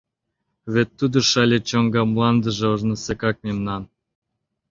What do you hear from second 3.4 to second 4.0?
мемнан.